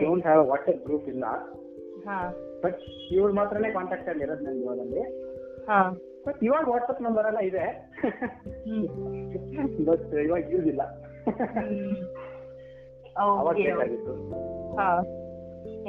[0.00, 1.24] ಡೋಂಟ್ ಹ್ಯಾವ್ ವಾಟ್ಸ್ಆಪ್ ಗ್ರೂಪ್ ಇಲ್ಲ.
[2.06, 2.18] ಹಾ.
[2.62, 5.00] ಬಟ್ ಇವ್ರು ಮಾತ್ರನೇ ಕಾಂಟ್ಯಾಕ್ಟ್ ಅಲ್ಲಿ ಇರೋದು ನನ್ಗೆ ಇವಾಗಲ್ಲಿ
[5.66, 5.96] ಹಾ.
[6.26, 7.64] ಬಟ್ ಇವಾಗ ವಾಟ್ಸಪ್ ನಂಬರ್ ಎಲ್ಲ ಇದೆ.
[9.88, 10.82] ಬಟ್ ಇವಾಗ ಯೂಸ್ ಇಲ್ಲ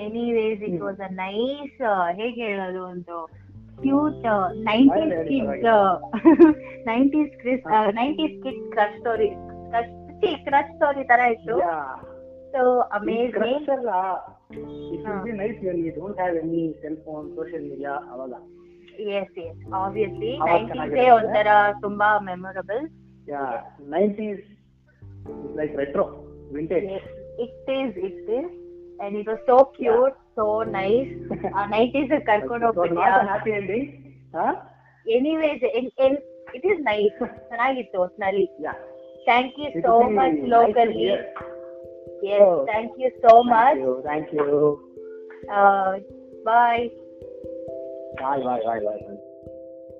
[0.06, 1.82] anyways it was a nice
[2.20, 3.18] ಹೇಗೆ ಹೇಳೋದು ಒಂದು
[3.84, 4.26] cute
[4.70, 5.68] nineties kid
[6.92, 7.68] nineties crush
[8.00, 9.30] nineties kid crush story
[10.48, 11.58] crush story ತರ ಇತ್ತು.
[12.54, 12.62] So
[12.98, 13.38] amazing
[15.42, 18.34] nice when don't have any cell phone social media ಅವಾಗ.
[19.13, 21.11] ಎಸ್ ಎಸ್ ಆಬ್ವಿಯಸ್ಲಿ ಅವಾಗ ನೈಂಟೀಸೇ ಚೆನ್ನಾಗಿರುತ್ತೆ.
[21.19, 21.49] ಒಂಥರ
[21.81, 22.85] ತುಂಬಾ memorable
[23.29, 23.43] yeah
[23.95, 24.45] nineties
[25.59, 26.07] like retro
[26.53, 26.87] vintage
[27.45, 28.51] it is it is
[29.01, 30.47] and it was so cute so
[30.79, 31.11] nice
[31.71, 33.89] nineties ಕರ್ಕೊಂಡು ಹೋಗ್ಬಿಟ್ಯಾ happy ending
[34.35, 34.47] ಹಾ
[35.07, 35.65] anyways
[36.55, 38.75] it is nice ಚೆನ್ನಾಗಿತ್ತು ಒಟ್ನಲ್ಲಿ yeah
[39.27, 41.21] thank you It so will be much nice to locally hear.
[42.27, 42.53] S Oh.
[42.69, 44.45] Thank you so much thank you
[46.45, 46.85] bye
[48.20, 49.00] Bye, bye, bye.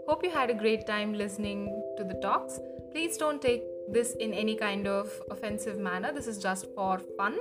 [0.08, 2.60] Hope you had a great time listening to the talks.
[2.92, 6.12] Please don't take this in any kind of offensive manner.
[6.12, 7.40] This is just for fun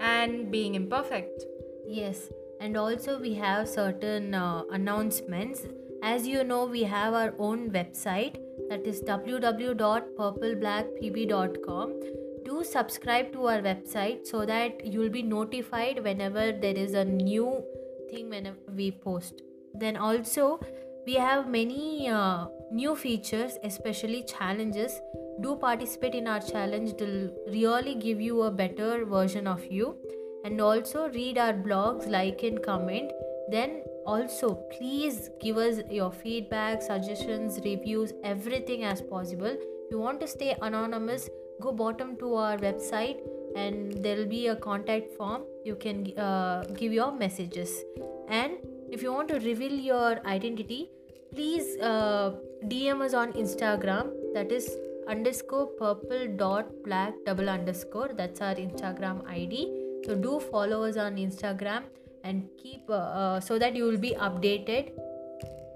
[0.00, 1.44] and being imperfect.
[1.86, 2.28] Yes,
[2.60, 5.62] and also we have certain uh, announcements.
[6.02, 8.36] As you know, we have our own website
[8.68, 12.00] that is www.purpleblackpb.com.
[12.44, 17.62] Do subscribe to our website so that you'll be notified whenever there is a new
[18.10, 19.42] thing whenever we post.
[19.74, 20.60] Then also
[21.06, 25.00] we have many uh, new features, especially challenges.
[25.40, 29.96] Do participate in our challenge; it'll really give you a better version of you.
[30.44, 33.12] And also read our blogs like and comment.
[33.50, 39.48] Then also please give us your feedback suggestions reviews everything as possible.
[39.48, 41.28] If you want to stay anonymous
[41.60, 43.18] go bottom to our website
[43.54, 45.42] and there will be a contact form.
[45.64, 47.84] You can uh, give your messages.
[48.28, 48.52] And
[48.90, 50.90] if you want to reveal your identity
[51.32, 52.32] please uh,
[52.66, 54.12] dm us on instagram.
[54.34, 54.76] That is
[55.08, 58.10] underscore purple dot black double underscore.
[58.16, 59.68] That's our instagram id
[60.04, 61.84] so do follow us on instagram
[62.24, 64.92] and keep uh, uh, so that you will be updated.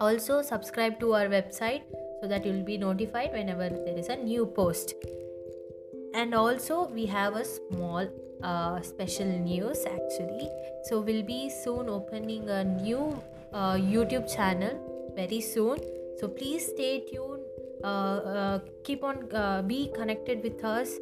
[0.00, 1.82] Also subscribe to our website
[2.20, 4.94] so that you will be notified whenever there is a new post
[6.14, 8.08] and also we have a small
[8.42, 10.48] uh, special news actually.
[10.84, 13.22] So we'll be soon opening a new
[13.52, 15.78] uh, youtube channel very soon.
[16.20, 17.42] So please stay tuned.
[17.82, 20.98] Uh, uh, keep on uh, be connected with us.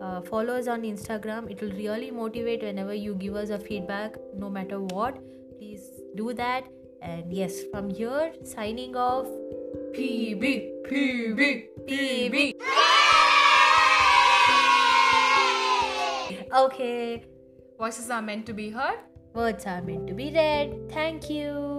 [0.00, 1.50] Uh, follow us on instagram.
[1.50, 5.18] It will really motivate whenever you give us a feedback no matter what.
[5.58, 6.64] Please do that.
[7.02, 9.26] And yes from here signing off.
[9.94, 12.52] Pb pb pb
[16.56, 17.24] okay.
[17.78, 18.98] Voices are meant to be heard.
[19.34, 20.90] words are meant to be read.
[20.90, 21.75] Thank you